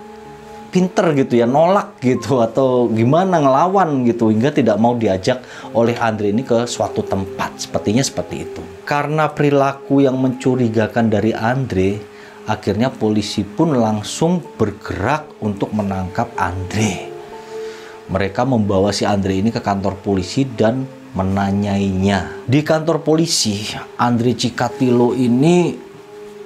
pinter 0.70 1.14
gitu 1.14 1.38
ya 1.38 1.46
nolak 1.46 2.02
gitu 2.02 2.42
atau 2.42 2.90
gimana 2.90 3.38
ngelawan 3.38 4.02
gitu 4.06 4.30
hingga 4.30 4.50
tidak 4.50 4.74
mau 4.78 4.98
diajak 4.98 5.42
oleh 5.70 5.94
Andre 5.98 6.34
ini 6.34 6.42
ke 6.46 6.66
suatu 6.66 7.02
tempat. 7.02 7.62
Sepertinya 7.62 8.02
seperti 8.02 8.46
itu. 8.46 8.62
Karena 8.86 9.30
perilaku 9.30 10.02
yang 10.02 10.18
mencurigakan 10.18 11.10
dari 11.10 11.34
Andre 11.34 11.98
akhirnya 12.46 12.90
polisi 12.90 13.42
pun 13.42 13.74
langsung 13.74 14.42
bergerak 14.58 15.42
untuk 15.42 15.74
menangkap 15.74 16.30
Andre 16.38 17.13
mereka 18.08 18.44
membawa 18.44 18.92
si 18.92 19.08
Andre 19.08 19.40
ini 19.40 19.48
ke 19.48 19.64
kantor 19.64 19.96
polisi 20.00 20.44
dan 20.44 20.84
menanyainya. 21.14 22.44
Di 22.44 22.60
kantor 22.60 23.00
polisi, 23.00 23.64
Andre 23.96 24.34
Cikatilo 24.34 25.14
ini 25.16 25.72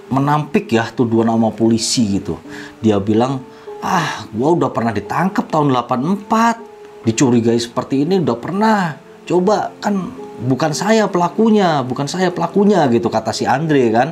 menampik 0.09 0.71
ya 0.73 0.89
tuduhan 0.93 1.29
nama 1.29 1.51
polisi 1.51 2.21
gitu. 2.21 2.39
Dia 2.79 3.01
bilang, 3.01 3.43
ah 3.83 4.29
gua 4.31 4.55
udah 4.55 4.71
pernah 4.71 4.93
ditangkap 4.95 5.49
tahun 5.49 5.75
84. 5.75 7.09
Dicurigai 7.09 7.59
seperti 7.59 8.05
ini 8.05 8.21
udah 8.21 8.39
pernah. 8.39 8.81
Coba 9.25 9.73
kan 9.81 10.13
bukan 10.45 10.73
saya 10.77 11.09
pelakunya, 11.09 11.83
bukan 11.83 12.07
saya 12.07 12.29
pelakunya 12.31 12.85
gitu 12.93 13.09
kata 13.09 13.33
si 13.33 13.49
Andre 13.49 13.85
kan. 13.91 14.09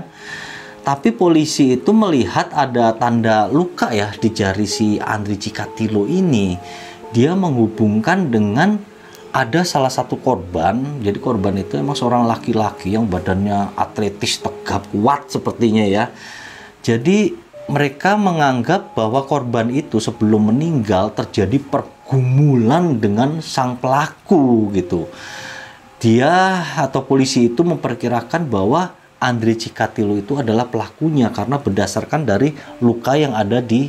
Tapi 0.87 1.11
polisi 1.11 1.75
itu 1.75 1.91
melihat 1.91 2.47
ada 2.55 2.95
tanda 2.95 3.51
luka 3.51 3.91
ya 3.91 4.15
di 4.15 4.31
jari 4.31 4.71
si 4.71 5.03
Andre 5.03 5.35
Cikatilo 5.35 6.07
ini 6.07 6.55
dia 7.15 7.35
menghubungkan 7.35 8.31
dengan 8.31 8.83
ada 9.37 9.61
salah 9.69 9.93
satu 9.93 10.17
korban. 10.17 11.05
Jadi 11.05 11.19
korban 11.21 11.53
itu 11.61 11.77
emang 11.77 11.93
seorang 11.93 12.25
laki-laki 12.25 12.97
yang 12.97 13.05
badannya 13.05 13.77
atletis 13.77 14.41
tegap 14.41 14.89
kuat 14.89 15.29
sepertinya 15.29 15.85
ya. 15.85 16.09
Jadi 16.81 17.37
mereka 17.69 18.17
menganggap 18.17 18.97
bahwa 18.97 19.27
korban 19.29 19.69
itu 19.69 19.99
sebelum 20.01 20.55
meninggal 20.55 21.13
terjadi 21.13 21.59
pergumulan 21.61 22.97
dengan 22.97 23.43
sang 23.45 23.77
pelaku 23.77 24.73
gitu. 24.73 25.11
Dia 26.01 26.63
atau 26.79 27.03
polisi 27.05 27.51
itu 27.51 27.61
memperkirakan 27.67 28.49
bahwa 28.49 28.95
Andre 29.17 29.57
Cikatilo 29.57 30.15
itu 30.17 30.37
adalah 30.39 30.69
pelakunya 30.69 31.33
karena 31.33 31.57
berdasarkan 31.57 32.29
dari 32.29 32.53
luka 32.85 33.17
yang 33.17 33.33
ada 33.33 33.65
di 33.65 33.89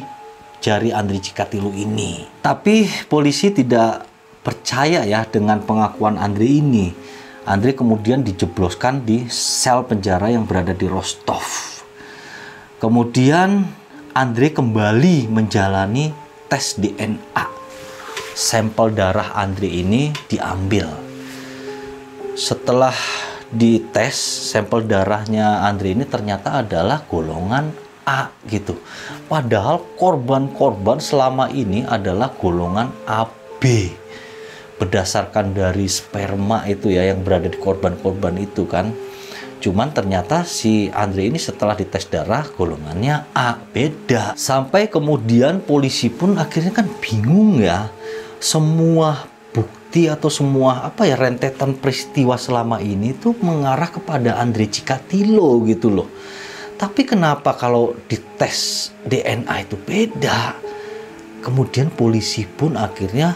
jari 0.61 0.89
Andri 0.93 1.21
Cikatilu 1.21 1.71
ini. 1.73 2.25
Tapi 2.41 3.07
polisi 3.07 3.53
tidak 3.53 4.05
percaya 4.41 5.03
ya 5.03 5.27
dengan 5.27 5.61
pengakuan 5.63 6.15
Andri 6.15 6.63
ini. 6.63 6.87
Andri 7.47 7.71
kemudian 7.71 8.27
dijebloskan 8.27 9.07
di 9.07 9.27
sel 9.31 9.87
penjara 9.87 10.27
yang 10.31 10.43
berada 10.43 10.75
di 10.75 10.87
Rostov. 10.87 11.43
Kemudian 12.77 13.63
Andri 14.11 14.51
kembali 14.51 15.31
menjalani 15.31 16.11
tes 16.51 16.75
DNA. 16.75 17.45
Sampel 18.37 18.93
darah 18.93 19.33
Andri 19.33 19.81
ini 19.81 20.13
diambil. 20.29 20.85
Setelah 22.37 22.93
dites, 23.49 24.19
sampel 24.53 24.85
darahnya 24.85 25.65
Andri 25.65 25.95
ini 25.97 26.05
ternyata 26.05 26.61
adalah 26.61 27.01
golongan 27.07 27.86
A 28.07 28.31
gitu. 28.47 28.79
Padahal 29.27 29.83
korban-korban 29.99 31.03
selama 31.03 31.51
ini 31.51 31.83
adalah 31.83 32.31
golongan 32.31 32.87
AB. 33.03 33.91
Berdasarkan 34.79 35.51
dari 35.51 35.91
sperma 35.91 36.63
itu 36.71 36.87
ya 36.87 37.11
yang 37.11 37.27
berada 37.27 37.51
di 37.51 37.59
korban-korban 37.59 38.39
itu 38.39 38.63
kan. 38.63 38.95
Cuman 39.59 39.91
ternyata 39.91 40.47
si 40.47 40.87
Andre 40.93 41.27
ini 41.33 41.41
setelah 41.41 41.75
dites 41.75 42.07
darah 42.07 42.47
golongannya 42.47 43.27
A, 43.35 43.59
beda. 43.59 44.39
Sampai 44.39 44.87
kemudian 44.87 45.59
polisi 45.59 46.07
pun 46.07 46.39
akhirnya 46.39 46.71
kan 46.71 46.87
bingung 47.03 47.59
ya. 47.59 47.91
Semua 48.37 49.27
bukti 49.51 50.05
atau 50.07 50.29
semua 50.29 50.85
apa 50.85 51.09
ya 51.09 51.17
rentetan 51.17 51.73
peristiwa 51.73 52.37
selama 52.37 52.77
ini 52.77 53.17
tuh 53.17 53.33
mengarah 53.41 53.89
kepada 53.89 54.37
Andre 54.37 54.69
Cikatilo 54.69 55.65
gitu 55.65 55.89
loh 55.89 56.07
tapi 56.77 57.03
kenapa 57.03 57.57
kalau 57.57 57.97
dites 58.05 58.93
DNA 59.03 59.65
itu 59.65 59.75
beda? 59.75 60.55
Kemudian 61.41 61.89
polisi 61.89 62.45
pun 62.45 62.77
akhirnya 62.77 63.33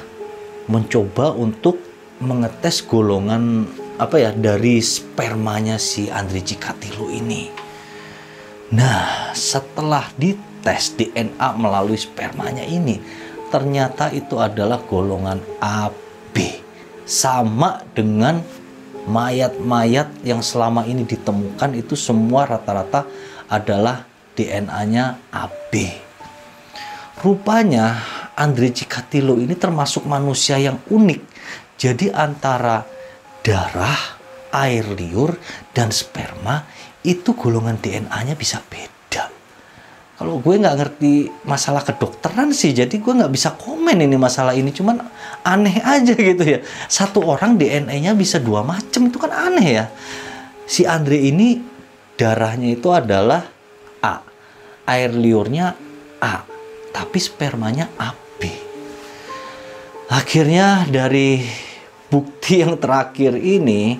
mencoba 0.69 1.33
untuk 1.33 1.77
mengetes 2.21 2.85
golongan 2.85 3.65
apa 3.97 4.17
ya 4.17 4.31
dari 4.33 4.77
spermanya 4.81 5.81
si 5.81 6.09
Andri 6.09 6.45
Cikatilu 6.45 7.09
ini. 7.09 7.49
Nah, 8.71 9.35
setelah 9.35 10.07
dites 10.15 10.51
tes 10.61 10.93
DNA 10.93 11.57
melalui 11.57 11.97
spermanya 11.97 12.63
ini. 12.63 13.01
Ternyata 13.51 14.13
itu 14.15 14.39
adalah 14.39 14.79
golongan 14.85 15.41
AB. 15.59 16.37
Sama 17.03 17.83
dengan 17.91 18.39
mayat-mayat 19.09 20.21
yang 20.23 20.39
selama 20.39 20.85
ini 20.87 21.03
ditemukan 21.03 21.75
itu 21.75 21.97
semua 21.97 22.47
rata-rata 22.47 23.03
adalah 23.51 24.07
DNA-nya 24.31 25.19
AB. 25.35 25.71
Rupanya 27.19 27.99
Andre 28.39 28.71
Cikatilo 28.71 29.37
ini 29.37 29.53
termasuk 29.59 30.07
manusia 30.07 30.57
yang 30.57 30.79
unik. 30.87 31.21
Jadi 31.75 32.09
antara 32.09 32.81
darah, 33.43 34.17
air 34.55 34.87
liur, 34.95 35.35
dan 35.75 35.91
sperma 35.91 36.63
itu 37.03 37.35
golongan 37.35 37.77
DNA-nya 37.77 38.33
bisa 38.39 38.63
beda. 38.63 39.29
Kalau 40.21 40.37
gue 40.37 40.53
nggak 40.53 40.77
ngerti 40.77 41.13
masalah 41.49 41.81
kedokteran 41.81 42.53
sih, 42.53 42.77
jadi 42.77 42.93
gue 42.93 43.13
nggak 43.21 43.33
bisa 43.33 43.57
komen 43.57 43.97
ini 44.05 44.17
masalah 44.17 44.53
ini. 44.53 44.69
Cuman 44.69 45.01
aneh 45.41 45.81
aja 45.81 46.13
gitu 46.13 46.45
ya. 46.45 46.61
Satu 46.85 47.25
orang 47.25 47.57
DNA-nya 47.57 48.13
bisa 48.13 48.37
dua 48.37 48.61
macam 48.61 49.09
itu 49.09 49.17
kan 49.17 49.33
aneh 49.33 49.81
ya. 49.81 49.85
Si 50.69 50.85
Andre 50.85 51.17
ini 51.17 51.70
darahnya 52.21 52.77
itu 52.77 52.93
adalah 52.93 53.49
A, 54.05 54.21
air 54.85 55.09
liurnya 55.09 55.73
A, 56.21 56.45
tapi 56.93 57.17
spermanya 57.17 57.89
AB. 57.97 58.45
Akhirnya 60.13 60.85
dari 60.85 61.41
bukti 62.13 62.61
yang 62.61 62.77
terakhir 62.77 63.33
ini, 63.41 63.97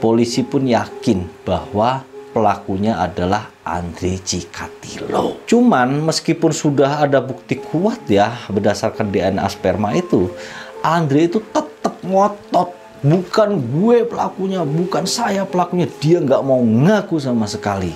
polisi 0.00 0.40
pun 0.40 0.64
yakin 0.64 1.44
bahwa 1.44 2.00
pelakunya 2.32 2.96
adalah 2.96 3.52
Andre 3.60 4.16
Cikatilo. 4.24 5.44
Cuman 5.44 6.00
meskipun 6.00 6.56
sudah 6.56 7.04
ada 7.04 7.20
bukti 7.20 7.60
kuat 7.60 8.08
ya 8.08 8.40
berdasarkan 8.48 9.12
DNA 9.12 9.44
sperma 9.52 9.92
itu, 9.92 10.32
Andre 10.80 11.28
itu 11.28 11.44
tetap 11.52 12.00
ngotot 12.00 12.79
bukan 13.00 13.60
gue 13.60 14.04
pelakunya, 14.04 14.64
bukan 14.64 15.04
saya 15.08 15.44
pelakunya. 15.48 15.88
Dia 16.00 16.20
nggak 16.20 16.42
mau 16.44 16.60
ngaku 16.60 17.16
sama 17.20 17.48
sekali. 17.48 17.92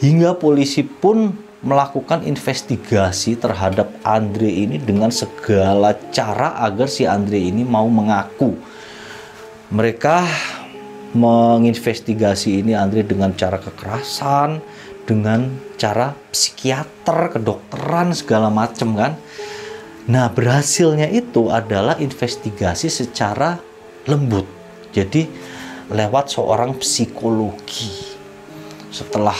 Hingga 0.00 0.36
polisi 0.36 0.84
pun 0.84 1.32
melakukan 1.60 2.24
investigasi 2.24 3.36
terhadap 3.36 3.92
Andre 4.00 4.48
ini 4.48 4.80
dengan 4.80 5.12
segala 5.12 5.92
cara 6.08 6.56
agar 6.64 6.88
si 6.88 7.04
Andre 7.04 7.36
ini 7.36 7.62
mau 7.68 7.84
mengaku. 7.84 8.56
Mereka 9.70 10.24
menginvestigasi 11.14 12.64
ini 12.64 12.72
Andre 12.72 13.04
dengan 13.04 13.36
cara 13.36 13.60
kekerasan, 13.60 14.62
dengan 15.04 15.52
cara 15.76 16.16
psikiater, 16.32 17.36
kedokteran 17.36 18.16
segala 18.16 18.48
macam 18.48 18.96
kan. 18.96 19.12
Nah, 20.10 20.32
berhasilnya 20.32 21.12
itu 21.12 21.52
adalah 21.52 22.00
investigasi 22.00 22.88
secara 22.88 23.60
lembut. 24.10 24.46
Jadi 24.90 25.30
lewat 25.86 26.34
seorang 26.34 26.74
psikologi. 26.82 28.10
Setelah 28.90 29.38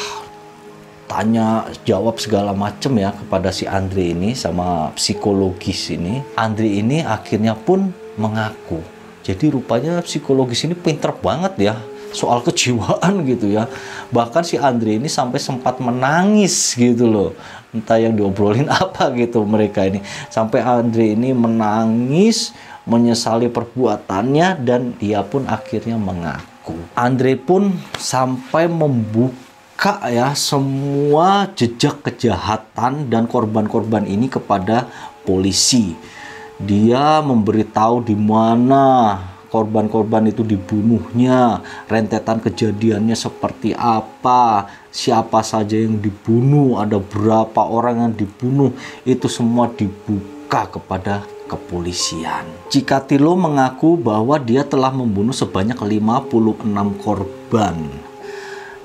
tanya 1.11 1.67
jawab 1.83 2.23
segala 2.23 2.55
macam 2.55 2.95
ya 2.95 3.11
kepada 3.11 3.51
si 3.51 3.67
Andre 3.67 4.15
ini 4.15 4.39
sama 4.39 4.95
psikologis 4.95 5.91
ini, 5.91 6.23
Andre 6.39 6.71
ini 6.71 7.03
akhirnya 7.03 7.59
pun 7.59 7.91
mengaku 8.15 8.79
jadi 9.21 9.53
rupanya 9.53 10.01
psikologis 10.01 10.65
ini 10.65 10.73
pinter 10.73 11.13
banget 11.13 11.55
ya 11.61 11.75
soal 12.11 12.43
kejiwaan 12.47 13.23
gitu 13.29 13.53
ya. 13.53 13.69
Bahkan 14.11 14.43
si 14.43 14.57
Andre 14.59 14.99
ini 14.99 15.07
sampai 15.07 15.39
sempat 15.39 15.79
menangis 15.79 16.75
gitu 16.75 17.07
loh. 17.07 17.31
Entah 17.71 18.01
yang 18.03 18.17
diobrolin 18.19 18.67
apa 18.83 19.13
gitu 19.15 19.45
mereka 19.47 19.87
ini. 19.87 20.03
Sampai 20.33 20.65
Andre 20.65 21.15
ini 21.15 21.31
menangis, 21.31 22.51
menyesali 22.89 23.53
perbuatannya 23.53 24.63
dan 24.65 24.97
dia 24.97 25.21
pun 25.27 25.45
akhirnya 25.49 26.01
mengaku. 26.01 26.77
Andre 26.97 27.37
pun 27.37 27.77
sampai 27.97 28.69
membuka 28.69 30.01
ya 30.09 30.33
semua 30.37 31.49
jejak 31.57 32.05
kejahatan 32.05 33.09
dan 33.09 33.25
korban-korban 33.25 34.05
ini 34.05 34.29
kepada 34.29 34.89
polisi 35.25 35.97
dia 36.61 37.25
memberitahu 37.25 38.05
di 38.05 38.13
mana 38.13 39.17
korban-korban 39.51 40.31
itu 40.31 40.47
dibunuhnya, 40.47 41.65
rentetan 41.91 42.39
kejadiannya 42.39 43.19
seperti 43.19 43.75
apa, 43.75 44.71
siapa 44.95 45.43
saja 45.43 45.75
yang 45.75 45.99
dibunuh, 45.99 46.79
ada 46.79 47.03
berapa 47.03 47.67
orang 47.67 48.07
yang 48.07 48.13
dibunuh, 48.15 48.71
itu 49.03 49.27
semua 49.27 49.67
dibuka 49.75 50.71
kepada 50.71 51.27
kepolisian. 51.51 52.47
Cikatilo 52.71 53.35
mengaku 53.35 53.99
bahwa 53.99 54.39
dia 54.39 54.63
telah 54.63 54.95
membunuh 54.95 55.35
sebanyak 55.35 55.75
56 55.75 56.63
korban. 57.03 57.75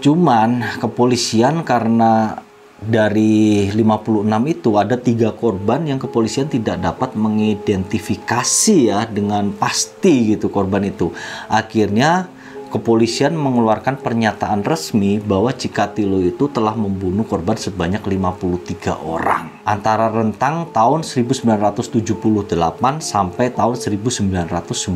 Cuman 0.01 0.81
kepolisian 0.81 1.61
karena 1.61 2.41
dari 2.75 3.71
56 3.71 4.27
itu 4.51 4.69
ada 4.75 4.99
tiga 4.99 5.31
korban 5.31 5.87
yang 5.87 5.97
kepolisian 6.01 6.51
tidak 6.51 6.83
dapat 6.83 7.15
mengidentifikasi 7.15 8.91
ya 8.91 9.07
dengan 9.07 9.55
pasti 9.55 10.35
gitu 10.35 10.51
korban 10.51 10.83
itu. 10.85 11.09
Akhirnya 11.47 12.27
kepolisian 12.75 13.39
mengeluarkan 13.39 14.03
pernyataan 14.03 14.67
resmi 14.67 15.23
bahwa 15.23 15.55
Cikatilo 15.55 16.19
itu 16.19 16.51
telah 16.51 16.75
membunuh 16.75 17.23
korban 17.23 17.55
sebanyak 17.55 18.03
53 18.03 18.99
orang 18.99 19.47
antara 19.63 20.11
rentang 20.11 20.67
tahun 20.75 21.07
1978 21.07 22.51
sampai 22.99 23.55
tahun 23.55 23.75
1990. 23.79 24.91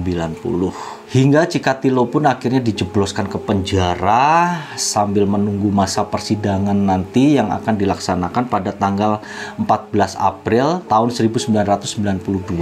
Hingga 1.10 1.42
Cikatilo 1.48 2.06
pun 2.12 2.28
akhirnya 2.28 2.60
dijebloskan 2.60 3.32
ke 3.32 3.40
penjara 3.40 4.60
sambil 4.76 5.24
menunggu 5.24 5.72
masa 5.72 6.04
persidangan 6.04 6.76
nanti 6.76 7.40
yang 7.40 7.50
akan 7.50 7.80
dilaksanakan 7.80 8.52
pada 8.52 8.76
tanggal 8.76 9.24
14 9.56 10.20
April 10.20 10.84
tahun 10.86 11.10
1992. 11.16 12.60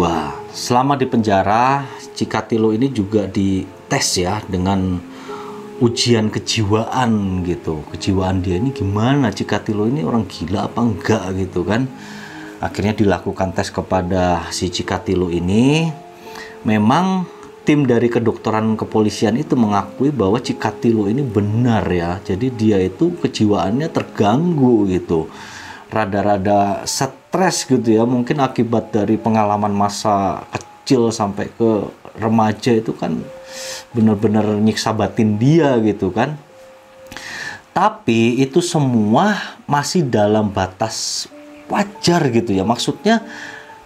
Selama 0.54 0.94
di 0.94 1.10
penjara, 1.10 1.84
Cikatilo 2.14 2.72
ini 2.72 2.88
juga 2.88 3.28
di 3.28 3.77
tes 3.88 4.20
ya 4.20 4.44
dengan 4.48 5.00
ujian 5.78 6.34
kejiwaan 6.34 7.44
gitu. 7.46 7.86
Kejiwaan 7.94 8.42
dia 8.42 8.58
ini 8.58 8.74
gimana? 8.74 9.30
Cikatilo 9.30 9.86
ini 9.86 10.02
orang 10.02 10.26
gila 10.26 10.68
apa 10.68 10.80
enggak 10.82 11.24
gitu 11.38 11.62
kan? 11.64 11.86
Akhirnya 12.58 12.98
dilakukan 12.98 13.54
tes 13.54 13.70
kepada 13.70 14.50
si 14.50 14.74
Cikatilo 14.74 15.30
ini. 15.30 15.94
Memang 16.66 17.30
tim 17.62 17.86
dari 17.86 18.10
kedokteran 18.10 18.74
kepolisian 18.80 19.38
itu 19.38 19.54
mengakui 19.54 20.10
bahwa 20.10 20.42
Cikatilo 20.42 21.06
ini 21.06 21.22
benar 21.22 21.86
ya. 21.92 22.18
Jadi 22.26 22.50
dia 22.50 22.82
itu 22.82 23.14
kejiwaannya 23.22 23.94
terganggu 23.94 24.90
gitu. 24.90 25.30
Rada-rada 25.94 26.82
stres 26.90 27.70
gitu 27.70 27.86
ya. 27.86 28.04
Mungkin 28.10 28.42
akibat 28.42 28.90
dari 28.90 29.22
pengalaman 29.22 29.72
masa 29.72 30.42
kecil 30.50 31.14
sampai 31.14 31.54
ke 31.54 31.86
remaja 32.18 32.74
itu 32.74 32.92
kan 32.98 33.22
benar-benar 33.94 34.46
nyiksa 34.58 34.92
batin 34.92 35.38
dia 35.38 35.78
gitu 35.82 36.12
kan. 36.12 36.36
Tapi 37.72 38.42
itu 38.42 38.58
semua 38.58 39.38
masih 39.70 40.02
dalam 40.02 40.50
batas 40.50 41.30
wajar 41.70 42.26
gitu 42.34 42.52
ya. 42.52 42.66
Maksudnya 42.66 43.22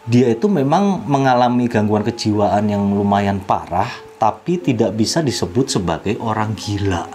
dia 0.07 0.31
itu 0.31 0.47
memang 0.47 1.03
mengalami 1.05 1.67
gangguan 1.67 2.01
kejiwaan 2.01 2.71
yang 2.71 2.81
lumayan 2.95 3.43
parah 3.43 3.91
tapi 4.21 4.61
tidak 4.61 4.95
bisa 4.95 5.19
disebut 5.25 5.75
sebagai 5.75 6.15
orang 6.21 6.55
gila. 6.55 7.09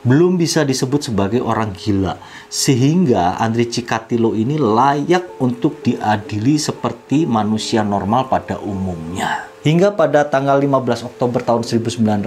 Belum 0.00 0.40
bisa 0.40 0.64
disebut 0.64 1.12
sebagai 1.12 1.44
orang 1.44 1.76
gila. 1.76 2.16
Sehingga 2.48 3.36
Andri 3.36 3.68
Cikatilo 3.68 4.32
ini 4.32 4.56
layak 4.56 5.40
untuk 5.44 5.84
diadili 5.84 6.56
seperti 6.56 7.28
manusia 7.28 7.84
normal 7.84 8.32
pada 8.32 8.56
umumnya. 8.64 9.49
Hingga 9.60 9.92
pada 9.92 10.24
tanggal 10.24 10.56
15 10.56 11.04
Oktober 11.04 11.44
tahun 11.44 11.68
1992, 11.68 12.24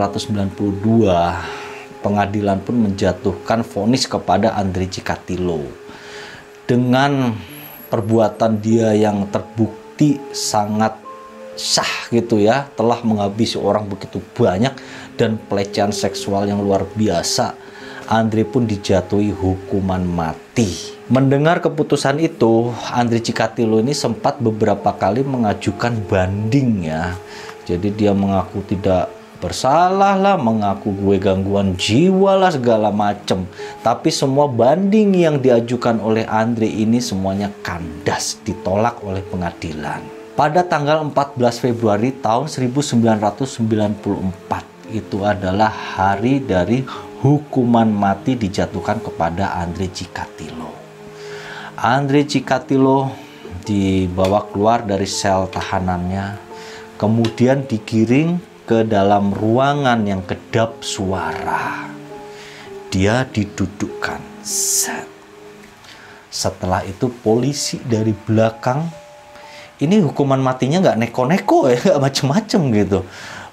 pengadilan 2.06 2.62
pun 2.62 2.78
menjatuhkan 2.78 3.66
vonis 3.66 4.06
kepada 4.06 4.54
Andri 4.54 4.86
Cikatilo. 4.86 5.66
Dengan 6.70 7.34
perbuatan 7.90 8.62
dia 8.62 8.94
yang 8.94 9.26
terbukti 9.34 10.22
sangat 10.30 10.94
sah 11.58 12.06
gitu 12.14 12.38
ya, 12.38 12.70
telah 12.78 13.02
menghabisi 13.02 13.58
orang 13.58 13.90
begitu 13.90 14.22
banyak 14.38 14.78
dan 15.18 15.42
pelecehan 15.42 15.90
seksual 15.90 16.46
yang 16.46 16.62
luar 16.62 16.86
biasa. 16.86 17.58
Andri 18.14 18.46
pun 18.46 18.70
dijatuhi 18.70 19.34
hukuman 19.34 20.06
mati. 20.06 20.70
Mendengar 21.10 21.66
keputusan 21.66 22.22
itu, 22.22 22.70
Andri 22.94 23.18
Cikatilo 23.18 23.82
ini 23.82 23.98
sempat 23.98 24.38
beberapa 24.38 24.94
kali 24.94 25.26
mengajukan 25.26 25.98
banding 26.06 26.94
ya. 26.94 27.18
Jadi 27.66 27.90
dia 27.90 28.14
mengaku 28.14 28.62
tidak 28.70 29.10
bersalah 29.42 30.14
lah, 30.14 30.38
mengaku 30.38 30.94
gue 30.94 31.18
gangguan 31.18 31.74
jiwa 31.74 32.38
lah 32.38 32.54
segala 32.54 32.94
macem. 32.94 33.50
Tapi 33.82 34.14
semua 34.14 34.46
banding 34.46 35.18
yang 35.18 35.42
diajukan 35.42 35.98
oleh 35.98 36.30
Andre 36.30 36.70
ini 36.70 37.02
semuanya 37.02 37.50
kandas 37.66 38.38
ditolak 38.46 39.02
oleh 39.02 39.26
pengadilan. 39.26 40.06
Pada 40.38 40.62
tanggal 40.62 41.02
14 41.10 41.34
Februari 41.58 42.14
tahun 42.22 42.46
1994 42.46 44.70
itu 44.94 45.26
adalah 45.26 45.74
hari 45.74 46.38
dari 46.38 46.86
hukuman 47.24 47.88
mati 47.88 48.36
dijatuhkan 48.36 49.00
kepada 49.00 49.56
Andre 49.56 49.88
Cikatilo. 49.88 50.76
Andre 51.80 52.28
Cikatilo 52.28 53.16
dibawa 53.64 54.44
keluar 54.52 54.84
dari 54.84 55.08
sel 55.08 55.48
tahanannya, 55.48 56.36
kemudian 57.00 57.64
digiring 57.64 58.44
ke 58.68 58.84
dalam 58.84 59.32
ruangan 59.32 60.04
yang 60.04 60.20
kedap 60.28 60.84
suara. 60.84 61.88
Dia 62.92 63.24
didudukkan. 63.24 64.36
Set. 64.44 65.08
Setelah 66.28 66.84
itu 66.84 67.08
polisi 67.08 67.80
dari 67.80 68.12
belakang 68.12 68.84
ini 69.80 70.04
hukuman 70.04 70.44
matinya 70.44 70.84
nggak 70.84 71.00
neko-neko 71.00 71.72
ya, 71.72 71.80
nggak 71.80 72.04
macem-macem 72.04 72.62
gitu. 72.76 73.00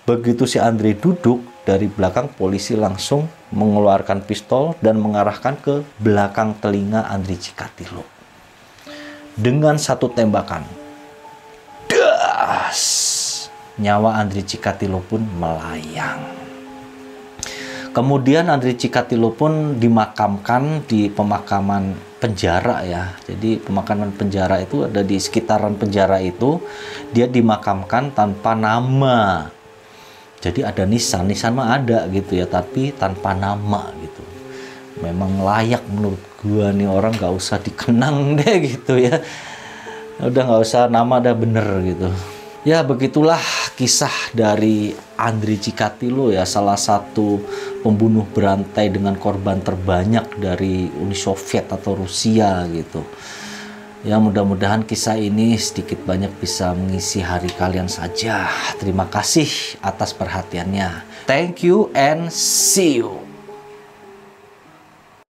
Begitu 0.02 0.42
si 0.50 0.59
Andre 0.59 0.98
duduk, 0.98 1.46
dari 1.62 1.87
belakang 1.87 2.26
polisi 2.35 2.74
langsung 2.74 3.30
mengeluarkan 3.51 4.23
pistol 4.27 4.79
dan 4.83 4.99
mengarahkan 4.99 5.59
ke 5.59 5.83
belakang 5.99 6.59
telinga 6.59 7.07
Andre 7.07 7.39
Cikatilo. 7.39 8.03
Dengan 9.35 9.79
satu 9.79 10.11
tembakan. 10.11 10.67
Das! 11.91 13.11
nyawa 13.81 14.21
Andri 14.21 14.45
Cikatilo 14.45 15.01
pun 15.01 15.25
melayang. 15.25 16.21
Kemudian 17.91 18.47
Andri 18.53 18.79
Cikatilo 18.79 19.35
pun 19.35 19.81
dimakamkan 19.81 20.87
di 20.87 21.11
pemakaman 21.11 21.97
penjara 22.23 22.87
ya. 22.87 23.19
Jadi 23.27 23.59
pemakaman 23.59 24.15
penjara 24.15 24.63
itu 24.63 24.87
ada 24.87 25.03
di 25.03 25.19
sekitaran 25.19 25.75
penjara 25.75 26.23
itu 26.23 26.63
dia 27.11 27.27
dimakamkan 27.27 28.15
tanpa 28.15 28.55
nama. 28.55 29.51
Jadi 30.40 30.64
ada 30.64 30.88
nisan, 30.88 31.29
nisan 31.29 31.53
mah 31.53 31.76
ada 31.76 32.09
gitu 32.09 32.40
ya, 32.40 32.48
tapi 32.48 32.96
tanpa 32.96 33.37
nama 33.37 33.92
gitu. 34.00 34.24
Memang 35.05 35.44
layak 35.44 35.85
menurut 35.88 36.20
gua 36.40 36.72
nih 36.72 36.88
orang 36.88 37.12
gak 37.16 37.33
usah 37.33 37.61
dikenang 37.61 38.33
deh 38.40 38.57
gitu 38.64 38.96
ya. 38.96 39.20
Udah 40.20 40.42
nggak 40.44 40.62
usah 40.64 40.88
nama 40.92 41.16
ada 41.16 41.33
bener 41.33 41.64
gitu. 41.85 42.12
Ya 42.61 42.85
begitulah 42.85 43.40
kisah 43.72 44.12
dari 44.37 44.92
Andri 45.16 45.57
Cikatilo 45.57 46.29
ya 46.29 46.44
salah 46.44 46.76
satu 46.76 47.40
pembunuh 47.81 48.29
berantai 48.29 48.92
dengan 48.92 49.16
korban 49.16 49.64
terbanyak 49.64 50.37
dari 50.37 50.92
Uni 50.92 51.16
Soviet 51.16 51.72
atau 51.72 51.96
Rusia 51.96 52.68
gitu. 52.68 53.00
Ya 54.01 54.17
mudah-mudahan 54.17 54.89
kisah 54.89 55.21
ini 55.21 55.61
sedikit 55.61 56.01
banyak 56.09 56.33
bisa 56.41 56.73
mengisi 56.73 57.21
hari 57.21 57.53
kalian 57.53 57.85
saja. 57.85 58.49
Terima 58.81 59.05
kasih 59.05 59.77
atas 59.85 60.17
perhatiannya. 60.17 61.05
Thank 61.29 61.61
you 61.61 61.93
and 61.93 62.33
see 62.33 63.05
you. 63.05 63.30